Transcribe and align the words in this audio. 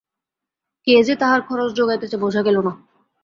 কে 0.87 1.03
যে 1.03 1.13
তাহার 1.15 1.41
খরচ 1.41 1.69
জোগাইতেছে 1.73 2.17
বোঝা 2.17 2.41
গেল 2.43 2.57
না! 2.59 2.73